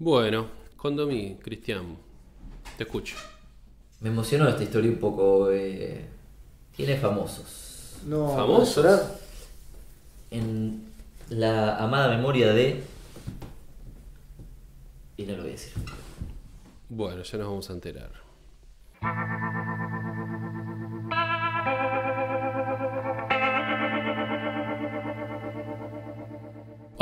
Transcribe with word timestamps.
Bueno, 0.00 0.46
Condomí, 0.78 1.36
Cristian, 1.42 1.94
te 2.78 2.84
escucho. 2.84 3.16
Me 4.00 4.08
emocionó 4.08 4.48
esta 4.48 4.62
historia 4.62 4.90
un 4.90 4.96
poco. 4.96 5.50
eh, 5.52 6.08
tiene 6.74 6.96
famosos. 6.96 7.98
No, 8.06 8.34
¿Famosos? 8.34 9.02
En 10.30 10.90
la 11.28 11.76
amada 11.76 12.16
memoria 12.16 12.50
de. 12.54 12.82
Y 15.18 15.24
no 15.24 15.32
lo 15.32 15.40
voy 15.42 15.48
a 15.50 15.52
decir. 15.52 15.74
Bueno, 16.88 17.22
ya 17.22 17.36
nos 17.36 17.46
vamos 17.48 17.68
a 17.68 17.72
enterar. 17.74 18.10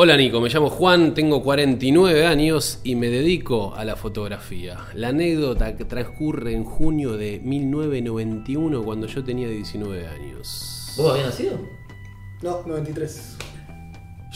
Hola 0.00 0.16
Nico, 0.16 0.40
me 0.40 0.48
llamo 0.48 0.70
Juan, 0.70 1.12
tengo 1.12 1.42
49 1.42 2.24
años 2.24 2.78
y 2.84 2.94
me 2.94 3.08
dedico 3.08 3.74
a 3.74 3.84
la 3.84 3.96
fotografía. 3.96 4.78
La 4.94 5.08
anécdota 5.08 5.74
que 5.74 5.84
transcurre 5.84 6.52
en 6.52 6.62
junio 6.62 7.16
de 7.16 7.40
1991 7.40 8.84
cuando 8.84 9.08
yo 9.08 9.24
tenía 9.24 9.48
19 9.48 10.06
años. 10.06 10.94
¿Vos 10.96 11.10
habías 11.10 11.26
nacido? 11.26 11.58
No, 12.42 12.62
93. 12.64 13.38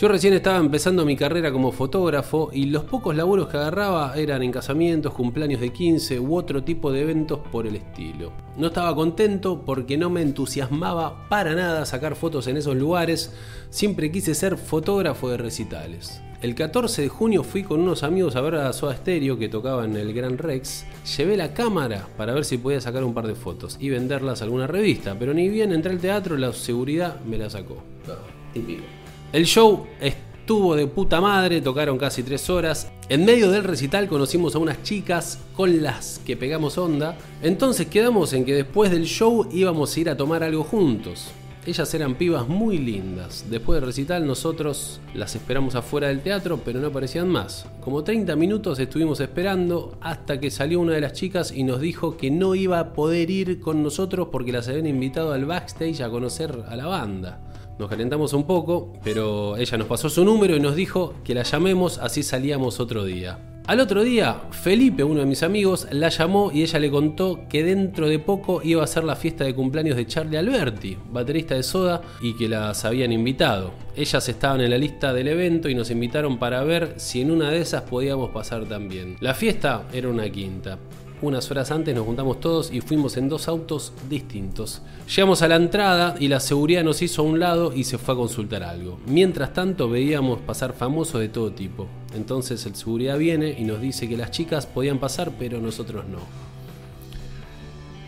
Yo 0.02 0.08
recién 0.08 0.34
estaba 0.34 0.58
empezando 0.58 1.04
mi 1.04 1.14
carrera 1.14 1.52
como 1.52 1.70
fotógrafo 1.70 2.50
y 2.52 2.64
los 2.64 2.82
pocos 2.82 3.14
laburos 3.14 3.46
que 3.46 3.56
agarraba 3.56 4.14
eran 4.16 4.42
en 4.42 4.50
casamientos, 4.50 5.14
cumpleaños 5.14 5.60
de 5.60 5.72
15 5.72 6.18
u 6.18 6.34
otro 6.34 6.64
tipo 6.64 6.90
de 6.90 7.02
eventos 7.02 7.38
por 7.52 7.68
el 7.68 7.76
estilo. 7.76 8.32
No 8.56 8.66
estaba 8.66 8.96
contento 8.96 9.62
porque 9.64 9.96
no 9.96 10.10
me 10.10 10.22
entusiasmaba 10.22 11.28
para 11.28 11.54
nada 11.54 11.86
sacar 11.86 12.16
fotos 12.16 12.48
en 12.48 12.56
esos 12.56 12.74
lugares, 12.74 13.32
siempre 13.70 14.10
quise 14.10 14.34
ser 14.34 14.56
fotógrafo 14.56 15.30
de 15.30 15.36
recitales. 15.36 16.20
El 16.40 16.56
14 16.56 17.02
de 17.02 17.08
junio 17.08 17.44
fui 17.44 17.62
con 17.62 17.80
unos 17.80 18.02
amigos 18.02 18.34
a 18.34 18.40
ver 18.40 18.56
a 18.56 18.72
Soda 18.72 18.96
Stereo 18.96 19.38
que 19.38 19.48
tocaba 19.48 19.84
en 19.84 19.94
el 19.94 20.12
Gran 20.12 20.36
Rex. 20.36 20.84
Llevé 21.16 21.36
la 21.36 21.54
cámara 21.54 22.08
para 22.16 22.34
ver 22.34 22.44
si 22.44 22.58
podía 22.58 22.80
sacar 22.80 23.04
un 23.04 23.14
par 23.14 23.28
de 23.28 23.36
fotos 23.36 23.76
y 23.78 23.88
venderlas 23.90 24.40
a 24.40 24.46
alguna 24.46 24.66
revista, 24.66 25.14
pero 25.16 25.32
ni 25.32 25.48
bien 25.48 25.72
entré 25.72 25.92
al 25.92 26.00
teatro 26.00 26.36
la 26.36 26.52
seguridad 26.52 27.20
me 27.20 27.38
la 27.38 27.48
sacó. 27.48 27.76
No, 28.08 28.14
típico. 28.52 29.01
El 29.32 29.46
show 29.46 29.86
estuvo 29.98 30.76
de 30.76 30.86
puta 30.86 31.18
madre, 31.18 31.62
tocaron 31.62 31.96
casi 31.96 32.22
tres 32.22 32.50
horas. 32.50 32.92
En 33.08 33.24
medio 33.24 33.50
del 33.50 33.64
recital 33.64 34.06
conocimos 34.06 34.54
a 34.54 34.58
unas 34.58 34.82
chicas 34.82 35.38
con 35.56 35.82
las 35.82 36.20
que 36.26 36.36
pegamos 36.36 36.76
onda. 36.76 37.16
Entonces 37.40 37.86
quedamos 37.86 38.34
en 38.34 38.44
que 38.44 38.54
después 38.54 38.90
del 38.90 39.06
show 39.06 39.48
íbamos 39.50 39.96
a 39.96 40.00
ir 40.00 40.10
a 40.10 40.18
tomar 40.18 40.42
algo 40.42 40.64
juntos. 40.64 41.30
Ellas 41.64 41.94
eran 41.94 42.16
pibas 42.16 42.46
muy 42.46 42.76
lindas. 42.76 43.46
Después 43.48 43.76
del 43.76 43.86
recital 43.86 44.26
nosotros 44.26 45.00
las 45.14 45.34
esperamos 45.34 45.76
afuera 45.76 46.08
del 46.08 46.20
teatro, 46.20 46.60
pero 46.62 46.78
no 46.78 46.88
aparecían 46.88 47.30
más. 47.30 47.64
Como 47.80 48.04
30 48.04 48.36
minutos 48.36 48.78
estuvimos 48.80 49.18
esperando 49.20 49.96
hasta 50.02 50.40
que 50.40 50.50
salió 50.50 50.78
una 50.78 50.92
de 50.92 51.00
las 51.00 51.14
chicas 51.14 51.52
y 51.52 51.62
nos 51.62 51.80
dijo 51.80 52.18
que 52.18 52.30
no 52.30 52.54
iba 52.54 52.78
a 52.78 52.92
poder 52.92 53.30
ir 53.30 53.60
con 53.60 53.82
nosotros 53.82 54.28
porque 54.30 54.52
las 54.52 54.68
habían 54.68 54.88
invitado 54.88 55.32
al 55.32 55.46
backstage 55.46 56.02
a 56.02 56.10
conocer 56.10 56.64
a 56.68 56.76
la 56.76 56.86
banda. 56.86 57.40
Nos 57.78 57.88
calentamos 57.88 58.32
un 58.32 58.44
poco, 58.44 58.92
pero 59.02 59.56
ella 59.56 59.78
nos 59.78 59.86
pasó 59.86 60.08
su 60.08 60.24
número 60.24 60.56
y 60.56 60.60
nos 60.60 60.76
dijo 60.76 61.14
que 61.24 61.34
la 61.34 61.42
llamemos 61.42 61.98
así 61.98 62.22
salíamos 62.22 62.80
otro 62.80 63.04
día. 63.04 63.38
Al 63.64 63.78
otro 63.78 64.02
día, 64.02 64.42
Felipe, 64.50 65.04
uno 65.04 65.20
de 65.20 65.26
mis 65.26 65.44
amigos, 65.44 65.86
la 65.92 66.08
llamó 66.08 66.50
y 66.52 66.62
ella 66.62 66.80
le 66.80 66.90
contó 66.90 67.46
que 67.48 67.62
dentro 67.62 68.08
de 68.08 68.18
poco 68.18 68.60
iba 68.64 68.82
a 68.82 68.88
ser 68.88 69.04
la 69.04 69.14
fiesta 69.14 69.44
de 69.44 69.54
cumpleaños 69.54 69.96
de 69.96 70.04
Charlie 70.04 70.36
Alberti, 70.36 70.98
baterista 71.12 71.54
de 71.54 71.62
Soda, 71.62 72.02
y 72.20 72.34
que 72.34 72.48
las 72.48 72.84
habían 72.84 73.12
invitado. 73.12 73.72
Ellas 73.94 74.28
estaban 74.28 74.62
en 74.62 74.70
la 74.70 74.78
lista 74.78 75.12
del 75.12 75.28
evento 75.28 75.68
y 75.68 75.76
nos 75.76 75.92
invitaron 75.92 76.40
para 76.40 76.64
ver 76.64 76.94
si 76.96 77.20
en 77.20 77.30
una 77.30 77.50
de 77.50 77.60
esas 77.60 77.82
podíamos 77.82 78.30
pasar 78.30 78.64
también. 78.64 79.16
La 79.20 79.32
fiesta 79.32 79.84
era 79.92 80.08
una 80.08 80.28
quinta. 80.28 80.78
Unas 81.22 81.48
horas 81.52 81.70
antes 81.70 81.94
nos 81.94 82.04
juntamos 82.04 82.40
todos 82.40 82.72
y 82.72 82.80
fuimos 82.80 83.16
en 83.16 83.28
dos 83.28 83.46
autos 83.46 83.92
distintos. 84.10 84.82
Llegamos 85.06 85.40
a 85.42 85.46
la 85.46 85.54
entrada 85.54 86.16
y 86.18 86.26
la 86.26 86.40
seguridad 86.40 86.82
nos 86.82 87.00
hizo 87.00 87.22
a 87.22 87.24
un 87.24 87.38
lado 87.38 87.72
y 87.72 87.84
se 87.84 87.96
fue 87.96 88.14
a 88.14 88.16
consultar 88.16 88.64
algo. 88.64 88.98
Mientras 89.06 89.52
tanto 89.52 89.88
veíamos 89.88 90.40
pasar 90.40 90.72
famosos 90.72 91.20
de 91.20 91.28
todo 91.28 91.52
tipo. 91.52 91.86
Entonces 92.16 92.66
el 92.66 92.74
seguridad 92.74 93.18
viene 93.18 93.56
y 93.56 93.62
nos 93.62 93.80
dice 93.80 94.08
que 94.08 94.16
las 94.16 94.32
chicas 94.32 94.66
podían 94.66 94.98
pasar 94.98 95.30
pero 95.38 95.60
nosotros 95.60 96.04
no. 96.08 96.18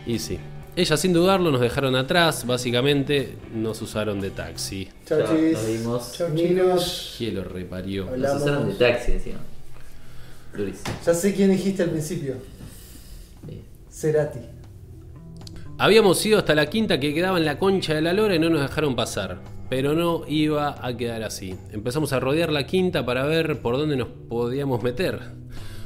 Y 0.05 0.19
sí. 0.19 0.37
Ellas 0.75 0.99
sin 0.99 1.13
dudarlo 1.13 1.51
nos 1.51 1.61
dejaron 1.61 1.95
atrás, 1.95 2.45
básicamente 2.45 3.37
nos 3.55 3.81
usaron 3.81 4.19
de 4.19 4.31
taxi. 4.31 4.89
Chau, 5.05 5.19
nos 5.19 5.65
vimos. 5.65 6.11
Chau, 6.17 6.35
chinos. 6.35 7.15
¿Quién 7.17 7.35
lo 7.35 7.45
reparió? 7.45 8.13
Nos 8.17 8.41
usaron 8.41 8.67
de 8.67 8.75
taxi. 8.75 9.13
Luis. 10.53 10.81
Ya 11.05 11.13
sé 11.13 11.33
quién 11.33 11.51
dijiste 11.51 11.83
al 11.83 11.91
principio. 11.91 12.35
Cerati. 13.95 14.41
Habíamos 15.77 16.25
ido 16.25 16.37
hasta 16.37 16.53
la 16.53 16.65
quinta 16.65 16.99
que 16.99 17.13
quedaba 17.13 17.37
en 17.37 17.45
la 17.45 17.57
concha 17.57 17.93
de 17.93 18.01
la 18.01 18.11
lora 18.11 18.35
y 18.35 18.39
no 18.39 18.49
nos 18.49 18.59
dejaron 18.59 18.93
pasar. 18.93 19.39
Pero 19.69 19.93
no 19.93 20.23
iba 20.27 20.85
a 20.85 20.97
quedar 20.97 21.23
así. 21.23 21.55
Empezamos 21.71 22.11
a 22.11 22.19
rodear 22.19 22.51
la 22.51 22.67
quinta 22.67 23.05
para 23.05 23.25
ver 23.25 23.61
por 23.61 23.77
dónde 23.77 23.95
nos 23.95 24.09
podíamos 24.09 24.83
meter. 24.83 25.21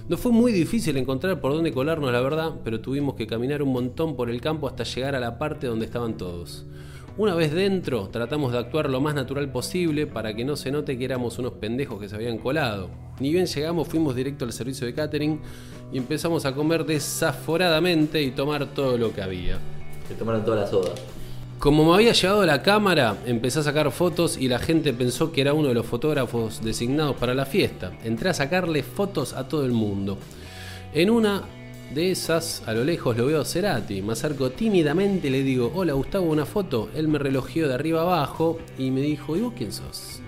No 0.08 0.18
fue 0.18 0.32
muy 0.32 0.52
difícil 0.52 0.98
encontrar 0.98 1.40
por 1.40 1.54
dónde 1.54 1.72
colarnos, 1.72 2.12
la 2.12 2.20
verdad, 2.20 2.56
pero 2.64 2.82
tuvimos 2.82 3.14
que 3.14 3.28
caminar 3.28 3.62
un 3.62 3.72
montón 3.72 4.16
por 4.16 4.32
el 4.32 4.42
campo 4.42 4.68
hasta 4.68 4.86
llegar 4.86 5.16
a 5.16 5.20
la 5.20 5.38
parte 5.38 5.68
donde 5.68 5.86
estaban 5.86 6.18
todos. 6.18 6.66
Una 7.16 7.36
vez 7.36 7.54
dentro, 7.54 8.10
tratamos 8.10 8.54
de 8.54 8.58
actuar 8.58 8.90
lo 8.90 9.02
más 9.02 9.14
natural 9.14 9.52
posible 9.52 10.08
para 10.08 10.34
que 10.34 10.46
no 10.46 10.56
se 10.56 10.72
note 10.72 10.98
que 10.98 11.06
éramos 11.06 11.38
unos 11.38 11.54
pendejos 11.54 12.00
que 12.00 12.10
se 12.10 12.16
habían 12.16 12.40
colado. 12.40 12.90
Ni 13.20 13.32
bien 13.32 13.46
llegamos, 13.46 13.88
fuimos 13.88 14.16
directo 14.16 14.46
al 14.46 14.54
servicio 14.54 14.88
de 14.88 14.94
catering 14.94 15.40
y 15.92 15.98
empezamos 15.98 16.46
a 16.46 16.54
comer 16.54 16.86
desaforadamente 16.86 18.22
y 18.22 18.32
tomar 18.32 18.66
todo 18.68 18.98
lo 18.98 19.14
que 19.14 19.22
había. 19.22 19.60
Se 20.08 20.16
tomaron 20.16 20.46
toda 20.46 20.62
la 20.62 20.68
soda. 20.68 20.92
Como 21.60 21.84
me 21.84 21.94
había 21.94 22.14
llevado 22.14 22.46
la 22.46 22.62
cámara, 22.62 23.18
empecé 23.26 23.60
a 23.60 23.64
sacar 23.64 23.92
fotos 23.92 24.38
y 24.38 24.48
la 24.48 24.60
gente 24.60 24.94
pensó 24.94 25.34
que 25.34 25.42
era 25.42 25.54
uno 25.54 25.68
de 25.68 25.74
los 25.74 25.86
fotógrafos 25.86 26.64
designados 26.64 27.18
para 27.18 27.34
la 27.34 27.46
fiesta. 27.46 27.92
Entré 28.06 28.30
a 28.30 28.34
sacarle 28.34 28.82
fotos 28.82 29.34
a 29.34 29.48
todo 29.48 29.66
el 29.66 29.74
mundo. 29.74 30.18
En 30.94 31.10
una 31.10 31.44
de 31.94 32.12
esas, 32.12 32.64
a 32.66 32.74
lo 32.74 32.86
lejos 32.86 33.18
lo 33.18 33.26
veo 33.26 33.42
a 33.42 33.46
Cerati. 33.46 34.02
Me 34.02 34.14
acerco 34.14 34.52
tímidamente 34.52 35.28
y 35.28 35.32
le 35.32 35.44
digo, 35.44 35.72
hola 35.76 35.94
Gustavo, 35.94 36.28
una 36.32 36.46
foto. 36.46 36.90
Él 36.96 37.10
me 37.10 37.20
relojeó 37.20 37.68
de 37.68 37.74
arriba 37.74 38.04
abajo 38.04 38.58
y 38.78 38.92
me 38.92 39.02
dijo, 39.02 39.36
¿y 39.36 39.42
vos 39.42 39.54
quién 39.58 39.74
sos? 39.74 40.22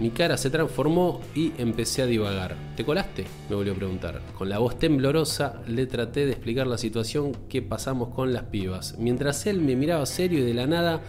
Mi 0.00 0.08
cara 0.08 0.38
se 0.38 0.48
transformó 0.48 1.20
y 1.34 1.52
empecé 1.58 2.00
a 2.00 2.06
divagar. 2.06 2.56
¿Te 2.74 2.86
colaste? 2.86 3.26
Me 3.50 3.56
volvió 3.56 3.74
a 3.74 3.76
preguntar. 3.76 4.22
Con 4.38 4.48
la 4.48 4.58
voz 4.58 4.78
temblorosa 4.78 5.60
le 5.66 5.86
traté 5.86 6.24
de 6.24 6.32
explicar 6.32 6.66
la 6.66 6.78
situación 6.78 7.36
que 7.50 7.60
pasamos 7.60 8.08
con 8.14 8.32
las 8.32 8.44
pibas. 8.44 8.96
Mientras 8.98 9.46
él 9.46 9.60
me 9.60 9.76
miraba 9.76 10.06
serio 10.06 10.38
y 10.38 10.42
de 10.42 10.54
la 10.54 10.66
nada 10.66 11.02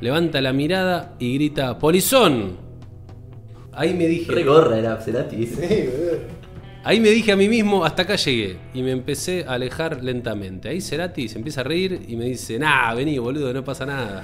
levanta 0.00 0.40
la 0.40 0.52
mirada 0.52 1.16
y 1.18 1.34
grita 1.34 1.80
¡Polizón! 1.80 2.58
Ahí 3.72 3.94
me 3.94 4.06
dije. 4.06 4.30
Re 4.30 4.44
gorra 4.44 4.78
era 4.78 5.00
Cerati. 5.00 5.44
Sí. 5.44 5.64
Ahí 6.88 7.00
me 7.00 7.10
dije 7.10 7.32
a 7.32 7.36
mí 7.36 7.50
mismo, 7.50 7.84
hasta 7.84 8.00
acá 8.00 8.16
llegué. 8.16 8.56
Y 8.72 8.80
me 8.80 8.92
empecé 8.92 9.44
a 9.46 9.52
alejar 9.52 10.02
lentamente. 10.02 10.70
Ahí 10.70 10.80
Cerati 10.80 11.28
se 11.28 11.36
empieza 11.36 11.60
a 11.60 11.64
reír 11.64 12.00
y 12.08 12.16
me 12.16 12.24
dice, 12.24 12.58
nah, 12.58 12.94
vení, 12.94 13.18
boludo, 13.18 13.52
no 13.52 13.62
pasa 13.62 13.84
nada. 13.84 14.22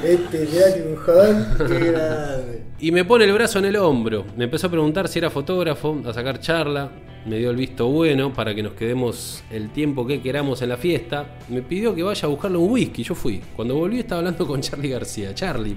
Este 0.02 0.46
Cerati 0.46 0.80
un 0.80 0.96
jodón. 0.96 1.46
Qué 1.58 2.62
y 2.80 2.90
me 2.90 3.04
pone 3.04 3.24
el 3.24 3.32
brazo 3.32 3.60
en 3.60 3.66
el 3.66 3.76
hombro. 3.76 4.24
Me 4.36 4.46
empezó 4.46 4.66
a 4.66 4.70
preguntar 4.70 5.06
si 5.06 5.20
era 5.20 5.30
fotógrafo, 5.30 6.02
a 6.04 6.12
sacar 6.12 6.40
charla. 6.40 6.90
Me 7.24 7.38
dio 7.38 7.50
el 7.50 7.56
visto 7.56 7.86
bueno 7.86 8.32
para 8.32 8.52
que 8.52 8.64
nos 8.64 8.72
quedemos 8.72 9.44
el 9.52 9.70
tiempo 9.70 10.08
que 10.08 10.20
queramos 10.20 10.60
en 10.62 10.70
la 10.70 10.76
fiesta. 10.76 11.36
Me 11.48 11.62
pidió 11.62 11.94
que 11.94 12.02
vaya 12.02 12.26
a 12.26 12.28
buscarle 12.28 12.58
un 12.58 12.68
whisky. 12.68 13.04
Yo 13.04 13.14
fui. 13.14 13.40
Cuando 13.54 13.76
volví 13.76 14.00
estaba 14.00 14.18
hablando 14.18 14.44
con 14.44 14.60
Charlie 14.60 14.88
García. 14.88 15.32
Charlie. 15.36 15.76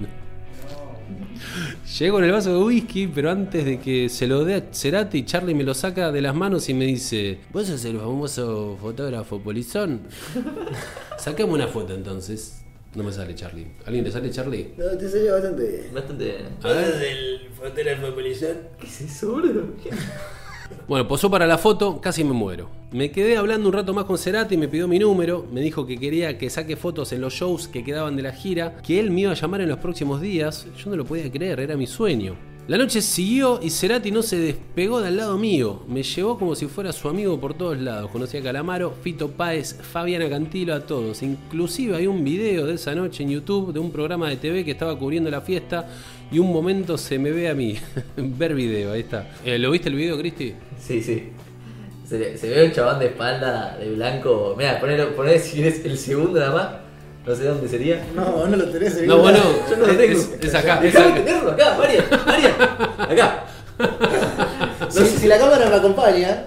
Llego 1.98 2.16
con 2.16 2.24
el 2.24 2.30
vaso 2.30 2.54
de 2.56 2.64
whisky, 2.64 3.08
pero 3.08 3.30
antes 3.32 3.64
de 3.64 3.80
que 3.80 4.08
se 4.08 4.28
lo 4.28 4.44
dé 4.44 4.54
a 4.54 4.62
Cerati, 4.72 5.24
Charlie 5.24 5.54
me 5.54 5.64
lo 5.64 5.74
saca 5.74 6.12
de 6.12 6.22
las 6.22 6.34
manos 6.34 6.68
y 6.68 6.74
me 6.74 6.84
dice: 6.84 7.40
¿Vos 7.52 7.66
sos 7.66 7.84
el 7.84 7.98
famoso 7.98 8.78
fotógrafo 8.80 9.40
polizón? 9.40 10.02
Sacame 11.18 11.52
una 11.52 11.66
foto 11.66 11.92
entonces. 11.92 12.62
No 12.94 13.02
me 13.02 13.12
sale 13.12 13.34
Charlie. 13.34 13.66
¿Alguien 13.86 14.04
te 14.04 14.10
sale 14.12 14.30
Charlie? 14.30 14.74
No, 14.76 14.96
te 14.96 15.08
salió 15.08 15.32
bastante 15.32 15.66
bien. 15.68 15.94
Bastante. 15.94 16.38
A 16.62 16.68
ver. 16.68 16.98
del 16.98 17.48
fotógrafo 17.54 18.14
policial? 18.14 18.68
¿Qué 18.78 18.86
es 18.86 19.00
eso, 19.00 19.32
boludo? 19.32 19.64
Bueno, 20.88 21.06
posó 21.06 21.30
para 21.30 21.46
la 21.46 21.58
foto, 21.58 22.00
casi 22.00 22.24
me 22.24 22.32
muero. 22.32 22.68
Me 22.92 23.12
quedé 23.12 23.36
hablando 23.36 23.68
un 23.68 23.74
rato 23.74 23.94
más 23.94 24.04
con 24.04 24.18
Cerati, 24.18 24.56
me 24.56 24.68
pidió 24.68 24.88
mi 24.88 24.98
número, 24.98 25.46
me 25.52 25.60
dijo 25.60 25.86
que 25.86 25.98
quería 25.98 26.36
que 26.36 26.50
saque 26.50 26.76
fotos 26.76 27.12
en 27.12 27.20
los 27.20 27.34
shows 27.34 27.68
que 27.68 27.84
quedaban 27.84 28.16
de 28.16 28.22
la 28.22 28.32
gira, 28.32 28.76
que 28.82 28.98
él 28.98 29.10
me 29.10 29.22
iba 29.22 29.30
a 29.30 29.34
llamar 29.34 29.60
en 29.60 29.68
los 29.68 29.78
próximos 29.78 30.20
días. 30.20 30.66
Yo 30.76 30.90
no 30.90 30.96
lo 30.96 31.04
podía 31.04 31.30
creer, 31.30 31.60
era 31.60 31.76
mi 31.76 31.86
sueño. 31.86 32.34
La 32.70 32.78
noche 32.78 33.02
siguió 33.02 33.58
y 33.60 33.70
Cerati 33.70 34.12
no 34.12 34.22
se 34.22 34.38
despegó 34.38 35.00
del 35.00 35.16
lado 35.16 35.36
mío. 35.36 35.82
Me 35.88 36.04
llevó 36.04 36.38
como 36.38 36.54
si 36.54 36.66
fuera 36.66 36.92
su 36.92 37.08
amigo 37.08 37.40
por 37.40 37.54
todos 37.54 37.76
lados. 37.78 38.12
Conocí 38.12 38.36
a 38.36 38.42
Calamaro, 38.42 38.92
Fito 39.02 39.28
Páez, 39.28 39.74
Fabiana 39.74 40.28
Cantilo, 40.28 40.74
a 40.74 40.86
todos. 40.86 41.20
Inclusive 41.24 41.96
hay 41.96 42.06
un 42.06 42.22
video 42.22 42.66
de 42.66 42.74
esa 42.74 42.94
noche 42.94 43.24
en 43.24 43.30
YouTube 43.30 43.72
de 43.72 43.80
un 43.80 43.90
programa 43.90 44.28
de 44.28 44.36
TV 44.36 44.64
que 44.64 44.70
estaba 44.70 44.96
cubriendo 44.96 45.30
la 45.30 45.40
fiesta 45.40 45.88
y 46.30 46.38
un 46.38 46.52
momento 46.52 46.96
se 46.98 47.18
me 47.18 47.30
ve 47.32 47.48
a 47.48 47.54
mí. 47.54 47.78
Ver 48.16 48.54
video, 48.54 48.92
ahí 48.92 49.00
está. 49.00 49.26
Eh, 49.44 49.58
¿Lo 49.58 49.70
viste 49.70 49.88
el 49.88 49.94
video, 49.96 50.18
Cristi? 50.18 50.54
Sí, 50.80 51.02
sí. 51.02 51.30
Se, 52.08 52.36
se 52.36 52.48
ve 52.48 52.64
un 52.66 52.72
chabón 52.72 52.98
de 52.98 53.06
espalda, 53.06 53.76
de 53.78 53.90
blanco. 53.90 54.54
Mira, 54.58 54.80
ponelo, 54.80 55.14
ponelo 55.14 55.38
si 55.38 55.52
quieres 55.52 55.84
el 55.84 55.96
segundo 55.96 56.40
nada 56.40 56.52
más. 56.52 56.68
No 57.26 57.34
sé 57.36 57.44
dónde 57.44 57.68
sería. 57.68 58.02
No, 58.14 58.24
vos 58.32 58.48
no 58.48 58.56
lo 58.56 58.64
tenés 58.70 58.96
en 58.96 59.06
No, 59.06 59.18
bueno, 59.18 59.38
Yo 59.68 59.76
no 59.76 59.86
lo 59.86 59.92
es, 59.92 59.98
tengo. 59.98 60.18
es- 60.18 60.38
es 60.44 60.54
acá, 60.54 60.80
es 60.84 60.96
acá. 60.96 61.14
tenerlo 61.14 61.50
acá, 61.52 61.76
Marian, 61.78 62.04
Marian. 62.26 62.52
Acá. 62.98 63.44
Si, 64.88 65.04
si 65.06 65.26
la 65.28 65.38
cámara 65.38 65.68
me 65.70 65.76
acompaña, 65.76 66.44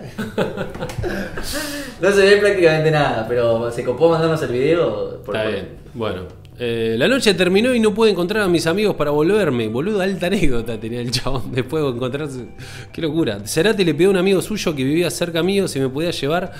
No 2.01 2.11
se 2.11 2.21
ve 2.25 2.37
prácticamente 2.37 2.91
nada, 2.91 3.25
pero 3.27 3.71
se 3.71 3.83
copó 3.83 4.09
mandarnos 4.09 4.41
el 4.43 4.51
video. 4.51 5.21
por- 5.23 5.35
Está 5.35 5.43
por- 5.43 5.51
bien. 5.53 5.69
Bueno. 5.93 6.42
Eh, 6.59 6.95
la 6.97 7.07
noche 7.07 7.33
terminó 7.33 7.73
y 7.73 7.79
no 7.79 7.93
pude 7.93 8.11
encontrar 8.11 8.43
a 8.43 8.47
mis 8.47 8.67
amigos 8.67 8.95
para 8.95 9.11
volverme. 9.11 9.67
Boludo, 9.67 10.01
alta 10.01 10.27
anécdota 10.27 10.79
tenía 10.79 11.01
el 11.01 11.11
chabón 11.11 11.51
después 11.51 11.83
de 11.83 11.89
encontrarse. 11.89 12.45
Qué 12.91 13.01
locura. 13.01 13.39
Cerati 13.45 13.83
le 13.83 13.93
pidió 13.93 14.09
a 14.09 14.11
un 14.11 14.17
amigo 14.17 14.41
suyo 14.41 14.75
que 14.75 14.83
vivía 14.83 15.09
cerca 15.09 15.41
mío 15.41 15.67
si 15.67 15.79
me 15.79 15.89
podía 15.89 16.11
llevar 16.11 16.51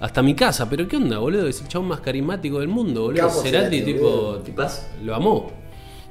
hasta 0.00 0.22
mi 0.22 0.34
casa. 0.34 0.68
Pero 0.68 0.88
qué 0.88 0.96
onda, 0.96 1.18
boludo. 1.18 1.46
Es 1.46 1.60
el 1.60 1.68
chabón 1.68 1.88
más 1.88 2.00
carismático 2.00 2.58
del 2.58 2.68
mundo, 2.68 3.02
boludo. 3.02 3.28
Capo 3.28 3.42
Cerati, 3.42 3.82
tipo. 3.82 4.42
Lo 5.04 5.14
amó. 5.14 5.52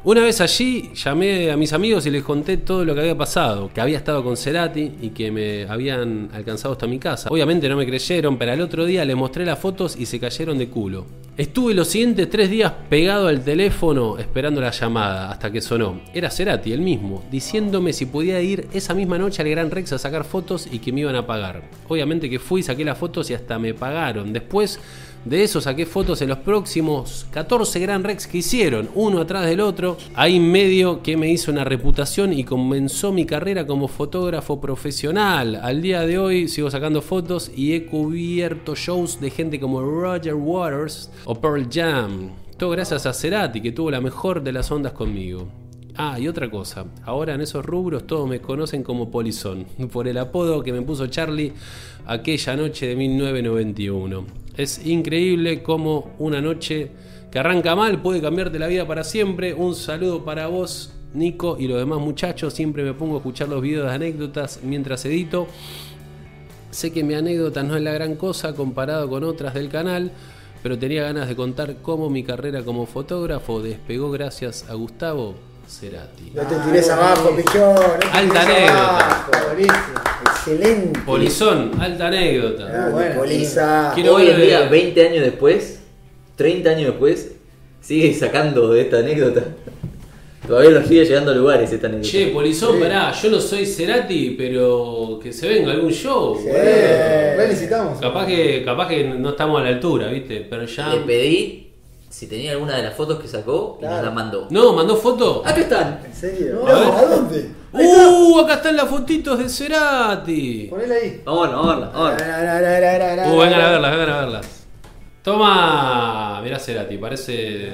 Una 0.05 0.21
vez 0.21 0.39
allí 0.39 0.91
llamé 0.93 1.49
a 1.49 1.57
mis 1.57 1.73
amigos 1.73 2.05
y 2.05 2.11
les 2.11 2.21
conté 2.23 2.57
todo 2.57 2.85
lo 2.85 2.93
que 2.93 3.01
había 3.01 3.17
pasado, 3.17 3.71
que 3.73 3.81
había 3.81 3.97
estado 3.97 4.23
con 4.23 4.37
Cerati 4.37 4.91
y 5.01 5.09
que 5.09 5.31
me 5.31 5.63
habían 5.63 6.29
alcanzado 6.31 6.73
hasta 6.73 6.85
mi 6.85 6.99
casa. 6.99 7.27
Obviamente 7.31 7.67
no 7.67 7.75
me 7.75 7.87
creyeron, 7.87 8.37
pero 8.37 8.51
al 8.51 8.61
otro 8.61 8.85
día 8.85 9.03
les 9.03 9.15
mostré 9.15 9.45
las 9.45 9.57
fotos 9.57 9.95
y 9.97 10.05
se 10.05 10.19
cayeron 10.19 10.59
de 10.59 10.69
culo. 10.69 11.24
Estuve 11.37 11.73
los 11.73 11.89
siguientes 11.89 12.29
tres 12.29 12.49
días 12.49 12.71
pegado 12.89 13.27
al 13.27 13.43
teléfono 13.43 14.17
esperando 14.17 14.61
la 14.61 14.71
llamada 14.71 15.31
hasta 15.31 15.51
que 15.51 15.59
sonó. 15.59 15.99
Era 16.13 16.31
Cerati, 16.31 16.71
el 16.71 16.79
mismo, 16.79 17.25
diciéndome 17.29 17.91
si 17.91 18.05
podía 18.05 18.41
ir 18.41 18.69
esa 18.71 18.93
misma 18.93 19.17
noche 19.17 19.41
al 19.41 19.49
Gran 19.49 19.69
Rex 19.69 19.91
a 19.91 19.97
sacar 19.97 20.23
fotos 20.23 20.65
y 20.71 20.79
que 20.79 20.93
me 20.93 21.01
iban 21.01 21.17
a 21.17 21.27
pagar. 21.27 21.63
Obviamente 21.89 22.29
que 22.29 22.39
fui, 22.39 22.63
saqué 22.63 22.85
las 22.85 22.97
fotos 22.97 23.29
y 23.31 23.33
hasta 23.33 23.59
me 23.59 23.73
pagaron. 23.73 24.31
Después 24.31 24.79
de 25.25 25.43
eso 25.43 25.59
saqué 25.59 25.87
fotos 25.87 26.21
en 26.21 26.29
los 26.29 26.37
próximos 26.37 27.25
14 27.31 27.79
Gran 27.79 28.03
Rex 28.03 28.27
que 28.27 28.37
hicieron, 28.37 28.89
uno 28.93 29.21
atrás 29.21 29.47
del 29.47 29.59
otro. 29.59 29.97
Ahí 30.13 30.39
medio 30.39 31.01
que 31.01 31.17
me 31.17 31.31
hizo 31.31 31.51
una 31.51 31.63
reputación 31.63 32.31
y 32.31 32.43
comenzó 32.43 33.11
mi 33.11 33.25
carrera 33.25 33.65
como 33.65 33.87
fotógrafo 33.87 34.61
profesional. 34.61 35.55
Al 35.55 35.81
día 35.81 36.01
de 36.01 36.19
hoy 36.19 36.47
sigo 36.47 36.69
sacando 36.69 37.01
fotos 37.01 37.51
y 37.55 37.73
he 37.73 37.87
cubierto 37.87 38.75
shows 38.75 39.19
de 39.19 39.31
gente 39.31 39.59
como 39.59 39.81
Roger 39.81 40.35
Waters 40.35 41.09
o 41.25 41.33
Pearl 41.33 41.67
Jam. 41.71 42.29
Todo 42.57 42.69
gracias 42.69 43.07
a 43.07 43.13
Cerati 43.13 43.61
que 43.61 43.71
tuvo 43.71 43.89
la 43.89 44.01
mejor 44.01 44.43
de 44.43 44.51
las 44.51 44.69
ondas 44.69 44.93
conmigo. 44.93 45.47
Ah, 45.97 46.19
y 46.19 46.27
otra 46.27 46.51
cosa, 46.51 46.85
ahora 47.03 47.33
en 47.33 47.41
esos 47.41 47.65
rubros 47.65 48.05
todos 48.05 48.29
me 48.29 48.41
conocen 48.41 48.83
como 48.83 49.09
Polizón, 49.09 49.65
por 49.91 50.07
el 50.07 50.19
apodo 50.19 50.61
que 50.61 50.71
me 50.71 50.83
puso 50.83 51.07
Charlie 51.07 51.53
aquella 52.05 52.55
noche 52.55 52.85
de 52.85 52.95
1991. 52.95 54.44
Es 54.57 54.85
increíble 54.85 55.61
cómo 55.63 56.11
una 56.17 56.39
noche 56.41 56.91
que 57.29 57.39
arranca 57.39 57.75
mal 57.75 58.01
puede 58.01 58.21
cambiarte 58.21 58.57
la 58.57 58.67
vida 58.67 58.87
para 58.87 59.03
siempre. 59.03 59.53
Un 59.53 59.75
saludo 59.75 60.23
para 60.23 60.47
vos, 60.47 60.93
Nico, 61.13 61.57
y 61.59 61.67
los 61.67 61.77
demás 61.77 61.99
muchachos. 61.99 62.53
Siempre 62.53 62.83
me 62.83 62.93
pongo 62.93 63.15
a 63.15 63.17
escuchar 63.17 63.49
los 63.49 63.61
videos 63.61 63.87
de 63.87 63.95
anécdotas 63.95 64.61
mientras 64.63 65.03
edito. 65.05 65.47
Sé 66.71 66.91
que 66.91 67.03
mi 67.03 67.15
anécdota 67.15 67.63
no 67.63 67.75
es 67.75 67.83
la 67.83 67.91
gran 67.91 68.15
cosa 68.15 68.55
comparado 68.55 69.09
con 69.09 69.23
otras 69.25 69.53
del 69.53 69.69
canal, 69.69 70.11
pero 70.63 70.79
tenía 70.79 71.03
ganas 71.03 71.27
de 71.27 71.35
contar 71.35 71.77
cómo 71.81 72.09
mi 72.09 72.23
carrera 72.23 72.63
como 72.63 72.85
fotógrafo 72.85 73.61
despegó 73.61 74.09
gracias 74.11 74.69
a 74.69 74.73
Gustavo 74.73 75.35
Cerati. 75.67 76.31
no 76.33 76.41
te 76.43 76.55
tires 76.65 76.89
abajo, 76.89 77.35
pichón. 77.35 77.75
No 77.75 77.81
Alta 78.13 78.41
anécdota. 78.41 79.27
Excelente. 80.25 80.99
Polizón, 81.05 81.71
alta 81.79 82.07
anécdota. 82.07 82.67
Ah, 82.71 82.89
bueno. 82.91 83.15
Poliza. 83.15 83.91
Quiero 83.95 84.15
Hoy 84.15 84.29
en 84.29 84.41
día, 84.41 84.61
de- 84.61 84.69
20 84.69 85.07
años 85.07 85.23
después, 85.23 85.79
30 86.35 86.69
años 86.71 86.85
después, 86.91 87.35
sigue 87.81 88.13
sacando 88.13 88.71
de 88.73 88.81
esta 88.81 88.99
anécdota. 88.99 89.43
Todavía 90.47 90.71
nos 90.79 90.87
sigue 90.87 91.03
llegando 91.05 91.31
a 91.31 91.35
lugares 91.35 91.71
esta 91.73 91.87
anécdota. 91.87 92.09
Che, 92.11 92.27
Polizón, 92.27 92.79
pará, 92.79 93.11
yo 93.11 93.31
no 93.31 93.39
soy 93.39 93.65
Cerati, 93.65 94.35
pero 94.37 95.19
que 95.21 95.33
se 95.33 95.47
venga 95.47 95.71
algún 95.71 95.91
show. 95.91 96.39
Sí, 96.39 96.47
necesitamos. 96.47 97.99
Capaz 97.99 98.27
que, 98.27 98.63
capaz 98.63 98.87
que 98.87 99.03
no 99.05 99.29
estamos 99.31 99.59
a 99.59 99.63
la 99.63 99.69
altura, 99.69 100.07
¿viste? 100.09 100.45
Pero 100.47 100.65
ya. 100.65 100.89
Le 100.93 100.99
pedí 101.01 101.64
si 102.15 102.27
tenía 102.27 102.51
alguna 102.53 102.77
de 102.77 102.83
las 102.83 102.95
fotos 102.95 103.19
que 103.19 103.27
sacó 103.27 103.77
y 103.79 103.83
nos 103.83 103.91
Claro. 103.91 104.05
la 104.05 104.11
mandó. 104.11 104.47
No, 104.49 104.71
mandó 104.73 104.95
foto. 104.95 105.41
Acá 105.45 105.59
están. 105.59 105.99
¿En 106.05 106.13
serio? 106.15 106.65
A. 106.65 106.71
No, 106.71 106.93
¿a 106.97 107.05
dónde? 107.05 107.51
¡Uh! 107.73 108.39
Acá 108.39 108.53
están 108.53 108.77
las 108.77 108.87
fotitos 108.87 109.37
de 109.37 109.49
Cerati. 109.49 110.67
Ponela 110.69 110.95
ahí. 110.95 111.21
Vamos, 111.25 111.51
vamos. 111.51 111.89
Uh, 111.93 112.15
vengan 112.17 112.49
a 112.49 112.53
verlas, 113.71 113.91
vengan 113.91 114.09
a 114.09 114.19
verlas. 114.21 114.65
Toma, 115.23 116.39
mirá 116.41 116.57
Cerati, 116.57 116.97
parece. 116.97 117.73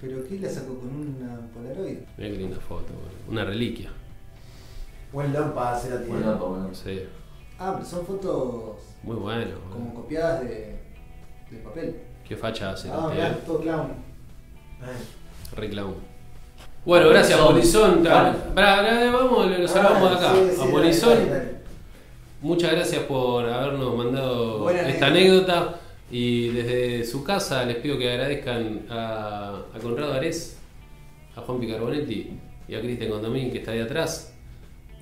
¿Pero 0.00 0.26
qué 0.28 0.40
la 0.40 0.48
sacó 0.50 0.78
con 0.80 0.88
una 0.88 1.40
Polaroid? 1.54 1.98
Mirá 2.16 2.30
qué 2.30 2.36
linda 2.38 2.56
foto, 2.58 2.86
boludo. 2.92 3.30
una 3.30 3.44
reliquia. 3.44 3.90
Buen 5.12 5.32
log 5.32 5.54
para 5.54 5.76
hacer 5.76 5.92
a 5.92 6.02
ti. 6.02 6.08
Bueno, 6.08 6.34
bueno. 6.36 6.70
Sí, 6.72 7.02
Ah, 7.58 7.72
pero 7.76 7.88
son 7.88 8.04
fotos 8.04 8.78
muy 9.04 9.14
bueno. 9.16 9.46
como 9.72 9.94
copiadas 9.94 10.40
de, 10.42 10.76
de 11.50 11.58
papel. 11.62 11.96
Qué 12.28 12.36
facha 12.36 12.70
hace 12.70 12.88
Ah, 12.92 13.08
mirá, 13.12 13.28
eh. 13.30 13.36
todo 13.46 13.60
clown. 13.60 13.88
Re 15.56 15.70
clown. 15.70 15.94
Bueno, 16.84 17.08
gracias 17.08 17.38
Polizón. 17.40 18.02
Pará, 18.04 19.10
vamos, 19.12 19.58
lo 19.58 19.68
salvamos 19.68 20.10
de 20.10 20.16
acá. 20.16 20.32
Ah, 20.34 20.64
a 20.64 20.70
Polizón. 20.70 21.18
Muchas 22.42 22.72
gracias 22.72 23.02
por 23.04 23.44
habernos 23.48 23.96
mandado 23.96 24.58
Buena 24.60 24.88
esta 24.88 25.06
anécdota. 25.06 25.52
anécdota. 25.58 25.80
Y 26.10 26.48
desde 26.50 27.04
su 27.04 27.24
casa 27.24 27.64
les 27.64 27.76
pido 27.78 27.98
que 27.98 28.08
agradezcan 28.12 28.86
a, 28.88 29.62
a 29.74 29.78
Conrado 29.80 30.12
Ares, 30.12 30.56
a 31.34 31.40
Juan 31.40 31.58
Picarbonetti 31.58 32.38
y 32.68 32.74
a 32.76 32.80
Cristian 32.80 33.10
Condomín 33.10 33.50
que 33.50 33.58
está 33.58 33.72
ahí 33.72 33.80
atrás. 33.80 34.32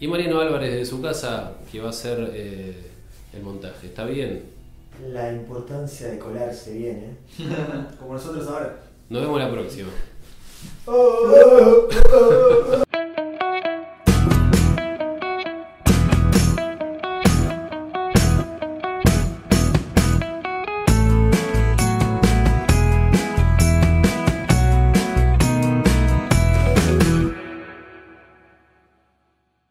Y 0.00 0.08
Mariano 0.08 0.40
Álvarez 0.40 0.70
desde 0.72 0.86
su 0.86 1.02
casa 1.02 1.52
que 1.70 1.80
va 1.80 1.88
a 1.88 1.90
hacer 1.90 2.30
eh, 2.32 2.90
el 3.34 3.42
montaje. 3.42 3.88
¿Está 3.88 4.04
bien? 4.06 4.44
La 5.02 5.32
importancia 5.32 6.08
de 6.08 6.18
colarse 6.18 6.72
bien, 6.72 6.96
¿eh? 6.96 7.16
Como 7.98 8.14
nosotros 8.14 8.46
ahora. 8.48 8.76
Nos 9.08 9.22
vemos 9.22 9.38
la 9.40 9.50
próxima. 9.50 9.90